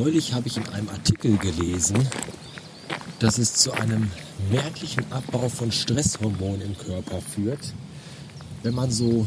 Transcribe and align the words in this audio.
Neulich 0.00 0.32
habe 0.32 0.48
ich 0.48 0.56
in 0.56 0.66
einem 0.68 0.88
Artikel 0.88 1.36
gelesen, 1.36 1.98
dass 3.18 3.36
es 3.36 3.52
zu 3.52 3.72
einem 3.72 4.10
merklichen 4.50 5.04
Abbau 5.12 5.50
von 5.50 5.70
Stresshormonen 5.70 6.62
im 6.62 6.78
Körper 6.78 7.20
führt, 7.20 7.74
wenn 8.62 8.74
man 8.74 8.90
so 8.90 9.26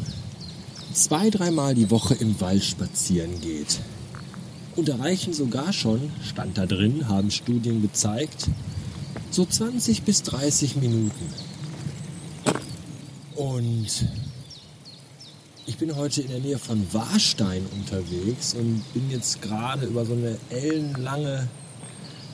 zwei, 0.92 1.30
dreimal 1.30 1.76
die 1.76 1.92
Woche 1.92 2.16
im 2.16 2.42
Wald 2.42 2.64
spazieren 2.64 3.40
geht. 3.40 3.82
Und 4.76 4.90
erreichen 4.90 5.32
sogar 5.32 5.74
schon, 5.74 6.12
stand 6.28 6.58
da 6.58 6.66
drin, 6.66 7.08
haben 7.08 7.30
Studien 7.30 7.84
gezeigt, 7.84 8.50
so 9.30 9.46
20 9.46 10.02
bis 10.02 10.24
30 10.24 10.78
Minuten. 10.78 11.30
Und 13.36 14.08
ich 15.66 15.78
bin 15.78 15.96
heute 15.96 16.22
in 16.22 16.30
der 16.30 16.40
Nähe 16.40 16.58
von 16.58 16.86
Warstein 16.94 17.66
unterwegs 17.74 18.54
und 18.54 18.84
bin 18.94 19.10
jetzt 19.10 19.42
gerade 19.42 19.86
über 19.86 20.06
so 20.06 20.14
eine 20.14 20.38
ellenlange, 20.50 21.48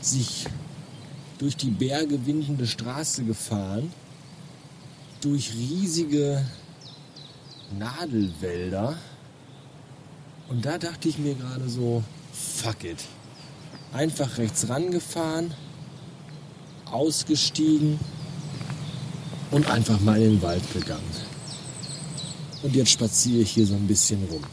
sich 0.01 0.47
durch 1.37 1.55
die 1.55 1.69
Berge 1.69 2.25
windende 2.25 2.65
Straße 2.65 3.23
gefahren, 3.23 3.93
durch 5.21 5.53
riesige 5.53 6.43
Nadelwälder. 7.77 8.97
Und 10.49 10.65
da 10.65 10.77
dachte 10.77 11.07
ich 11.07 11.19
mir 11.19 11.35
gerade 11.35 11.69
so, 11.69 12.03
fuck 12.33 12.83
it. 12.83 12.97
Einfach 13.93 14.37
rechts 14.37 14.69
rangefahren, 14.69 15.53
ausgestiegen 16.85 17.99
und 19.51 19.69
einfach 19.69 19.99
mal 19.99 20.19
in 20.19 20.31
den 20.31 20.41
Wald 20.41 20.63
gegangen. 20.73 21.38
Und 22.61 22.75
jetzt 22.75 22.91
spaziere 22.91 23.41
ich 23.41 23.51
hier 23.51 23.65
so 23.65 23.75
ein 23.75 23.87
bisschen 23.87 24.23
rum. 24.29 24.43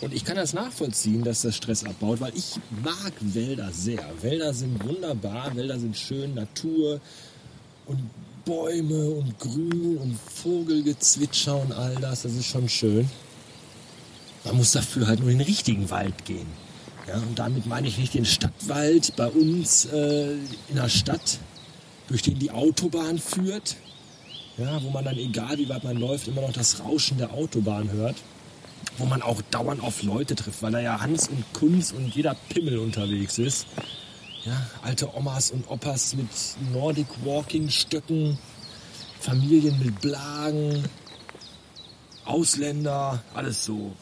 Und 0.00 0.14
ich 0.14 0.24
kann 0.24 0.36
das 0.36 0.52
nachvollziehen, 0.52 1.24
dass 1.24 1.42
das 1.42 1.56
Stress 1.56 1.82
abbaut, 1.84 2.20
weil 2.20 2.32
ich 2.36 2.60
mag 2.84 3.12
Wälder 3.20 3.72
sehr. 3.72 4.04
Wälder 4.20 4.54
sind 4.54 4.82
wunderbar, 4.84 5.56
Wälder 5.56 5.78
sind 5.78 5.96
schön, 5.96 6.34
Natur 6.34 7.00
und 7.86 7.98
Bäume 8.44 9.10
und 9.10 9.38
Grün 9.40 9.98
und 9.98 10.18
Vogelgezwitscher 10.18 11.60
und 11.60 11.72
all 11.72 11.96
das, 11.96 12.22
das 12.22 12.32
ist 12.34 12.46
schon 12.46 12.68
schön. 12.68 13.10
Man 14.44 14.56
muss 14.56 14.72
dafür 14.72 15.08
halt 15.08 15.20
nur 15.20 15.30
in 15.30 15.38
den 15.38 15.46
richtigen 15.46 15.90
Wald 15.90 16.24
gehen. 16.24 16.46
Ja, 17.08 17.16
und 17.16 17.38
damit 17.38 17.66
meine 17.66 17.88
ich 17.88 17.98
nicht 17.98 18.14
den 18.14 18.24
Stadtwald 18.24 19.16
bei 19.16 19.26
uns 19.26 19.86
äh, 19.86 20.32
in 20.68 20.76
der 20.76 20.88
Stadt, 20.88 21.38
durch 22.06 22.22
den 22.22 22.38
die 22.38 22.50
Autobahn 22.50 23.18
führt, 23.18 23.76
ja, 24.58 24.82
wo 24.82 24.90
man 24.90 25.04
dann, 25.04 25.16
egal 25.16 25.56
wie 25.58 25.68
weit 25.68 25.84
man 25.84 25.96
läuft, 25.96 26.28
immer 26.28 26.42
noch 26.42 26.52
das 26.52 26.80
Rauschen 26.80 27.16
der 27.18 27.32
Autobahn 27.32 27.90
hört. 27.92 28.16
Wo 28.96 29.06
man 29.06 29.22
auch 29.22 29.40
dauernd 29.50 29.82
auf 29.82 30.02
Leute 30.02 30.34
trifft, 30.34 30.62
weil 30.62 30.72
da 30.72 30.80
ja 30.80 31.00
Hans 31.00 31.28
und 31.28 31.44
Kunz 31.52 31.92
und 31.92 32.14
jeder 32.14 32.34
Pimmel 32.48 32.78
unterwegs 32.78 33.38
ist. 33.38 33.66
Ja, 34.44 34.66
alte 34.82 35.14
Omas 35.16 35.50
und 35.50 35.68
Opas 35.70 36.14
mit 36.14 36.28
Nordic 36.72 37.06
Walking 37.24 37.70
Stöcken, 37.70 38.38
Familien 39.20 39.78
mit 39.78 40.00
Blagen, 40.00 40.84
Ausländer, 42.24 43.22
alles 43.34 43.64
so. 43.64 43.92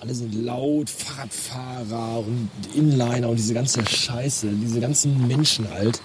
Alle 0.00 0.14
sind 0.14 0.34
laut, 0.34 0.88
Fahrradfahrer 0.88 2.18
und 2.18 2.50
Inliner 2.74 3.28
und 3.28 3.36
diese 3.36 3.54
ganze 3.54 3.84
Scheiße, 3.86 4.48
diese 4.48 4.80
ganzen 4.80 5.26
Menschen 5.26 5.70
halt 5.70 6.00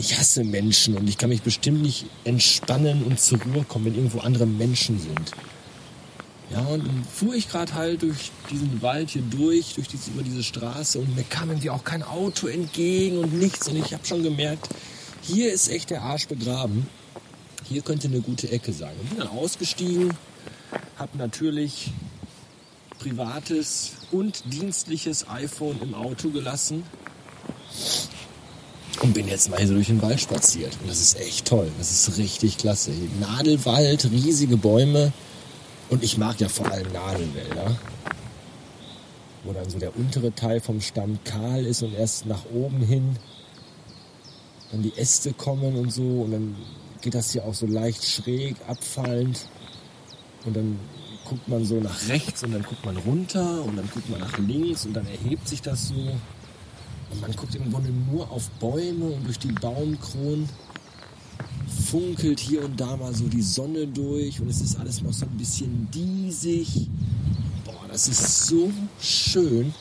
ich 0.00 0.18
hasse 0.18 0.44
Menschen 0.44 0.96
und 0.96 1.08
ich 1.08 1.18
kann 1.18 1.28
mich 1.28 1.42
bestimmt 1.42 1.82
nicht 1.82 2.06
entspannen 2.24 3.04
und 3.04 3.20
zur 3.20 3.38
Ruhe 3.42 3.64
kommen, 3.64 3.84
wenn 3.84 3.94
irgendwo 3.94 4.20
andere 4.20 4.46
Menschen 4.46 4.98
sind. 4.98 5.32
Ja, 6.50 6.60
und 6.60 6.86
dann 6.86 7.04
fuhr 7.04 7.34
ich 7.34 7.50
gerade 7.50 7.74
halt 7.74 8.00
durch 8.00 8.32
diesen 8.50 8.80
Wald 8.80 9.10
hier 9.10 9.22
durch, 9.22 9.74
durch 9.74 9.88
diese, 9.88 10.10
über 10.10 10.22
diese 10.22 10.42
Straße 10.42 10.98
und 10.98 11.14
mir 11.14 11.22
kam 11.24 11.50
irgendwie 11.50 11.68
auch 11.68 11.84
kein 11.84 12.02
Auto 12.02 12.46
entgegen 12.46 13.18
und 13.18 13.34
nichts. 13.34 13.68
Und 13.68 13.76
ich 13.76 13.92
habe 13.92 14.04
schon 14.06 14.22
gemerkt, 14.22 14.68
hier 15.20 15.52
ist 15.52 15.68
echt 15.68 15.90
der 15.90 16.00
Arsch 16.00 16.26
begraben. 16.26 16.86
Hier 17.68 17.82
könnte 17.82 18.08
eine 18.08 18.22
gute 18.22 18.50
Ecke 18.50 18.72
sein. 18.72 18.94
Und 19.00 19.10
bin 19.10 19.18
dann 19.18 19.28
ausgestiegen, 19.28 20.14
habe 20.96 21.18
natürlich 21.18 21.92
privates 22.98 23.92
und 24.10 24.42
dienstliches 24.46 25.28
iPhone 25.28 25.78
im 25.82 25.94
Auto 25.94 26.30
gelassen 26.30 26.84
und 29.02 29.14
bin 29.14 29.28
jetzt 29.28 29.50
mal 29.50 29.58
hier 29.58 29.68
so 29.68 29.74
durch 29.74 29.86
den 29.86 30.02
Wald 30.02 30.20
spaziert. 30.20 30.76
Und 30.80 30.90
das 30.90 31.00
ist 31.00 31.18
echt 31.18 31.46
toll. 31.46 31.70
Das 31.78 31.90
ist 31.90 32.18
richtig 32.18 32.58
klasse. 32.58 32.92
Nadelwald, 33.18 34.10
riesige 34.10 34.56
Bäume. 34.56 35.12
Und 35.88 36.04
ich 36.04 36.18
mag 36.18 36.40
ja 36.40 36.48
vor 36.48 36.70
allem 36.70 36.92
Nadelwälder. 36.92 37.76
Wo 39.44 39.52
dann 39.52 39.68
so 39.68 39.78
der 39.78 39.96
untere 39.96 40.34
Teil 40.34 40.60
vom 40.60 40.80
Stamm 40.80 41.18
kahl 41.24 41.64
ist 41.64 41.82
und 41.82 41.94
erst 41.94 42.26
nach 42.26 42.44
oben 42.52 42.80
hin 42.82 43.16
dann 44.70 44.82
die 44.82 44.96
Äste 44.96 45.32
kommen 45.32 45.76
und 45.76 45.92
so. 45.92 46.22
Und 46.22 46.32
dann 46.32 46.56
geht 47.00 47.14
das 47.14 47.32
hier 47.32 47.44
auch 47.44 47.54
so 47.54 47.66
leicht 47.66 48.04
schräg, 48.04 48.56
abfallend. 48.66 49.48
Und 50.44 50.56
dann 50.56 50.78
guckt 51.24 51.48
man 51.48 51.64
so 51.64 51.76
nach 51.76 52.08
rechts 52.08 52.42
und 52.42 52.52
dann 52.52 52.62
guckt 52.62 52.84
man 52.84 52.96
runter 52.98 53.62
und 53.64 53.76
dann 53.76 53.88
guckt 53.90 54.08
man 54.10 54.20
nach 54.20 54.38
links 54.38 54.84
und 54.84 54.94
dann 54.94 55.06
erhebt 55.06 55.48
sich 55.48 55.62
das 55.62 55.88
so. 55.88 55.94
Man 57.20 57.36
guckt 57.36 57.54
im 57.54 57.70
Grunde 57.70 57.90
nur 57.90 58.30
auf 58.30 58.48
Bäume 58.60 59.04
und 59.06 59.26
durch 59.26 59.38
die 59.38 59.52
Baumkronen 59.52 60.48
funkelt 61.90 62.40
hier 62.40 62.64
und 62.64 62.80
da 62.80 62.96
mal 62.96 63.14
so 63.14 63.28
die 63.28 63.42
Sonne 63.42 63.86
durch 63.86 64.40
und 64.40 64.48
es 64.48 64.60
ist 64.60 64.76
alles 64.78 65.02
noch 65.02 65.12
so 65.12 65.26
ein 65.26 65.36
bisschen 65.36 65.90
diesig. 65.90 66.88
Boah, 67.64 67.86
das 67.88 68.06
ist 68.08 68.46
so 68.46 68.72
schön. 69.00 69.74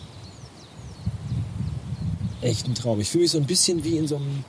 Echt 2.42 2.68
ein 2.68 2.74
Traum. 2.74 3.00
Ich 3.00 3.10
fühle 3.10 3.22
mich 3.24 3.32
so 3.32 3.38
ein 3.38 3.46
bisschen 3.46 3.84
wie 3.84 3.98
in 3.98 4.08
so 4.08 4.16
einem, 4.16 4.46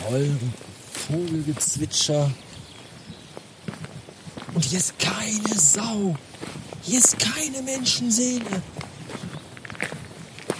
Toll 0.00 0.36
Vogelgezwitscher. 1.08 2.30
Und 4.54 4.64
hier 4.64 4.78
ist 4.78 4.98
keine 4.98 5.58
Sau. 5.58 6.16
Hier 6.82 6.98
ist 6.98 7.18
keine 7.18 7.62
Menschenseele. 7.62 8.62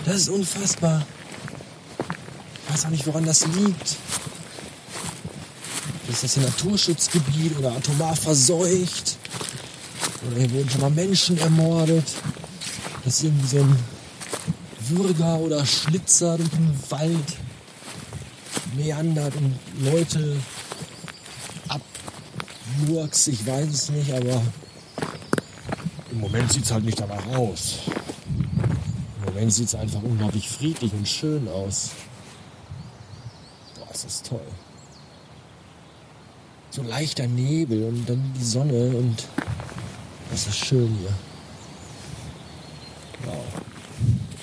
Das 0.05 0.17
ist 0.17 0.29
unfassbar. 0.29 1.07
Ich 2.67 2.75
weiß 2.75 2.87
auch 2.87 2.91
nicht, 2.91 3.07
woran 3.07 3.25
das 3.25 3.47
liegt. 3.47 3.97
Ist 6.09 6.25
das 6.25 6.37
ein 6.39 6.45
Naturschutzgebiet 6.45 7.59
oder 7.59 7.73
atomar 7.73 8.17
verseucht? 8.17 9.19
Oder 10.27 10.41
hier 10.41 10.51
wurden 10.53 10.71
schon 10.71 10.81
mal 10.81 10.91
Menschen 10.91 11.37
ermordet? 11.39 12.07
Das 13.05 13.17
ist 13.17 13.25
irgendwie 13.25 13.47
so 13.47 13.59
ein 13.59 13.77
Würger 14.89 15.39
oder 15.39 15.67
Schlitzer 15.67 16.39
durch 16.39 16.49
den 16.51 16.75
Wald 16.89 17.37
meandert 18.77 19.35
und 19.37 19.59
Leute 19.81 20.37
abmurks, 21.69 23.27
ich 23.29 23.47
weiß 23.47 23.69
es 23.69 23.91
nicht, 23.91 24.13
aber 24.13 24.43
im 26.11 26.21
Moment 26.21 26.53
sieht 26.53 26.65
es 26.65 26.73
halt 26.73 26.85
nicht 26.85 27.01
danach 27.01 27.27
aus. 27.29 27.81
Im 29.19 29.35
Moment 29.35 29.53
sieht 29.53 29.69
es 29.69 29.75
einfach 29.75 30.03
unglaublich 30.03 30.49
friedlich 30.49 30.93
und 30.93 31.07
schön 31.07 31.49
aus. 31.49 31.91
Boah, 33.77 33.87
das 33.91 34.05
ist 34.05 34.27
toll. 34.27 34.47
So 36.71 36.83
leichter 36.83 37.27
Nebel 37.27 37.85
und 37.85 38.09
dann 38.09 38.33
die 38.39 38.45
Sonne 38.45 38.97
und 38.97 39.27
das 40.31 40.47
ist 40.47 40.57
schön 40.57 40.95
hier. 41.01 41.15
Wow. 43.25 43.45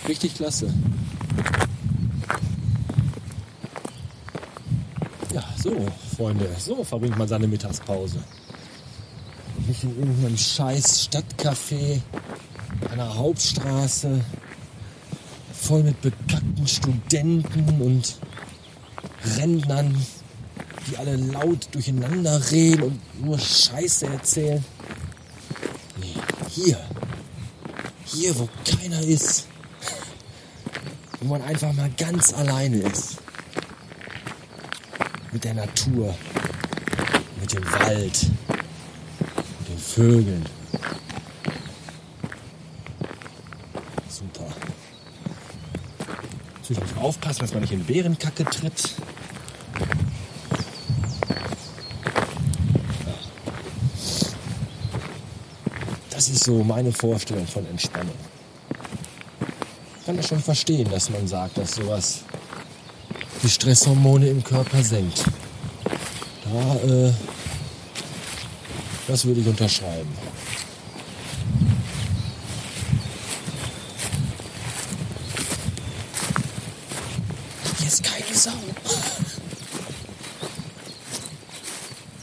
Richtig 0.08 0.36
klasse. 0.36 0.74
So, 5.66 5.74
Freunde, 6.16 6.48
so 6.60 6.84
verbringt 6.84 7.18
man 7.18 7.28
seine 7.28 7.48
Mittagspause. 7.48 8.20
nicht 9.68 9.84
in 9.84 9.98
irgendeinem 9.98 10.38
scheiß 10.38 11.08
Stadtcafé 11.08 12.02
an 12.92 12.98
der 12.98 13.16
Hauptstraße 13.16 14.24
voll 15.52 15.82
mit 15.82 16.00
bekackten 16.04 16.68
Studenten 16.68 17.82
und 17.82 18.20
Rentnern, 19.38 20.06
die 20.86 20.98
alle 20.98 21.16
laut 21.16 21.68
durcheinander 21.72 22.40
reden 22.52 22.84
und 22.84 23.26
nur 23.26 23.40
Scheiße 23.40 24.06
erzählen. 24.06 24.64
Nee, 26.00 26.14
hier. 26.48 26.80
Hier, 28.06 28.38
wo 28.38 28.48
keiner 28.64 29.02
ist. 29.02 29.48
Wo 31.22 31.30
man 31.30 31.42
einfach 31.42 31.74
mal 31.74 31.90
ganz 31.98 32.34
alleine 32.34 32.78
ist. 32.82 33.15
Mit 35.36 35.44
der 35.44 35.54
Natur. 35.54 36.16
Mit 37.42 37.52
dem 37.52 37.66
Wald. 37.74 38.26
Mit 39.60 39.68
den 39.68 39.78
Vögeln. 39.78 40.46
Super. 44.08 44.46
Natürlich 46.56 46.80
muss 46.80 47.04
aufpassen, 47.04 47.40
dass 47.42 47.52
man 47.52 47.64
nicht 47.64 47.74
in 47.74 47.84
Bärenkacke 47.84 48.46
tritt. 48.46 48.96
Das 56.12 56.30
ist 56.30 56.46
so 56.46 56.64
meine 56.64 56.94
Vorstellung 56.94 57.46
von 57.46 57.66
Entspannung. 57.66 58.16
Ich 60.00 60.06
kann 60.06 60.16
das 60.16 60.30
schon 60.30 60.40
verstehen, 60.40 60.90
dass 60.90 61.10
man 61.10 61.28
sagt, 61.28 61.58
dass 61.58 61.76
sowas 61.76 62.24
die 63.46 63.52
Stresshormone 63.52 64.28
im 64.28 64.44
Körper 64.44 64.84
senkt. 64.84 65.24
Da, 66.46 66.76
äh, 66.78 67.14
das 69.08 69.24
würde 69.24 69.42
ich 69.42 69.48
unterschreiben. 69.48 70.10
Hier 77.78 77.88
ist 77.88 78.04
keine 78.04 78.34
Sau. 78.34 78.50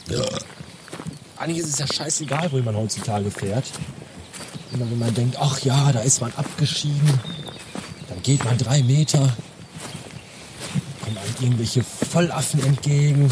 Ja. 0.09 0.25
Eigentlich 1.37 1.59
ist 1.59 1.69
es 1.69 1.79
ja 1.79 1.87
scheißegal, 1.87 2.51
wo 2.51 2.57
man 2.57 2.75
heutzutage 2.75 3.31
fährt. 3.31 3.71
Immer 4.73 4.91
wenn 4.91 4.99
man 4.99 5.13
denkt, 5.13 5.37
ach 5.39 5.57
ja, 5.61 5.93
da 5.93 6.01
ist 6.01 6.19
man 6.19 6.33
abgeschieden, 6.35 7.21
dann 8.09 8.21
geht 8.23 8.43
man 8.43 8.57
drei 8.57 8.83
Meter, 8.83 9.33
irgendwelche 11.43 11.83
Vollaffen 11.83 12.63
entgegen. 12.65 13.29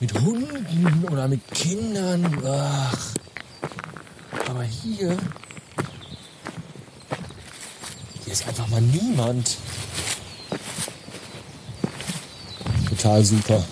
Mit 0.00 0.12
Hunden 0.20 1.04
oder 1.10 1.28
mit 1.28 1.40
Kindern. 1.52 2.42
Ach. 2.46 2.98
Aber 4.48 4.62
hier. 4.62 5.16
Hier 8.24 8.32
ist 8.32 8.48
einfach 8.48 8.68
mal 8.68 8.80
niemand. 8.80 9.58
Total 12.88 13.24
super. 13.24 13.62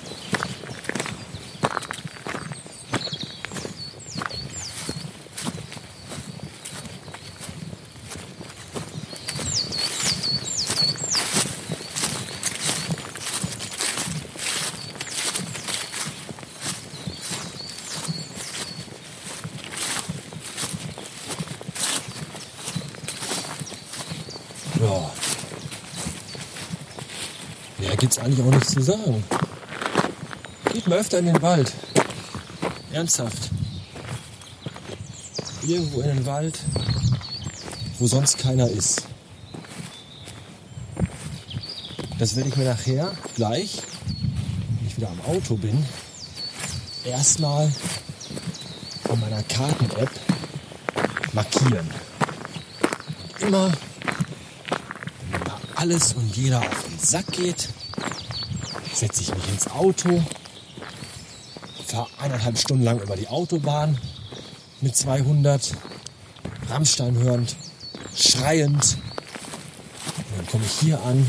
Ja. 24.82 25.10
Mehr 27.82 27.96
gibt's 27.96 28.18
eigentlich 28.18 28.46
auch 28.46 28.50
nichts 28.50 28.74
zu 28.74 28.80
sagen. 28.80 29.24
Geht 30.72 30.86
mal 30.86 30.98
öfter 30.98 31.18
in 31.18 31.26
den 31.26 31.42
Wald. 31.42 31.72
Ernsthaft. 32.92 33.50
Irgendwo 35.66 36.00
in 36.02 36.08
den 36.08 36.26
Wald, 36.26 36.60
wo 37.98 38.06
sonst 38.06 38.38
keiner 38.38 38.68
ist. 38.68 39.02
Das 42.20 42.36
werde 42.36 42.50
ich 42.50 42.56
mir 42.56 42.66
nachher 42.66 43.10
gleich, 43.34 43.82
wenn 44.78 44.86
ich 44.86 44.96
wieder 44.96 45.10
am 45.10 45.20
Auto 45.22 45.56
bin, 45.56 45.84
erstmal 47.04 47.68
von 49.04 49.18
meiner 49.18 49.42
Karten-App 49.42 50.10
markieren. 51.32 51.90
Und 53.40 53.48
immer 53.48 53.72
alles 55.82 56.12
und 56.12 56.36
jeder 56.36 56.60
auf 56.60 56.84
den 56.84 56.96
Sack 56.96 57.26
geht, 57.32 57.68
setze 58.94 59.22
ich 59.22 59.34
mich 59.34 59.48
ins 59.48 59.68
Auto, 59.68 60.22
fahre 61.88 62.06
eineinhalb 62.20 62.56
Stunden 62.56 62.84
lang 62.84 63.00
über 63.00 63.16
die 63.16 63.26
Autobahn 63.26 63.98
mit 64.80 64.94
200, 64.94 65.72
Rammstein 66.70 67.16
hörend, 67.16 67.56
schreiend. 68.14 68.96
Und 70.04 70.38
dann 70.38 70.46
komme 70.52 70.64
ich 70.64 70.72
hier 70.72 71.02
an, 71.02 71.26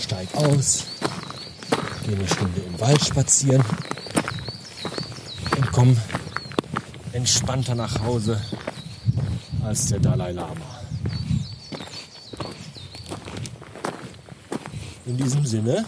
steig 0.00 0.32
aus, 0.36 0.84
gehe 2.06 2.14
eine 2.14 2.28
Stunde 2.28 2.60
im 2.60 2.78
Wald 2.78 3.04
spazieren 3.04 3.64
und 5.56 5.72
komme 5.72 5.96
entspannter 7.10 7.74
nach 7.74 7.98
Hause 8.04 8.40
als 9.64 9.86
der 9.86 9.98
Dalai 9.98 10.30
Lama. 10.30 10.77
In 15.08 15.16
diesem 15.16 15.46
Sinne, 15.46 15.86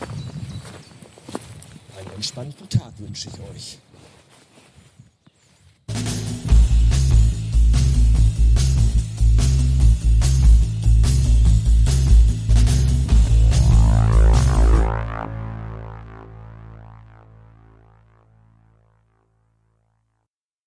einen 1.99 2.11
entspannten 2.15 2.67
Tag 2.71 2.91
wünsche 2.97 3.29
ich 3.29 3.39
euch. 3.55 3.79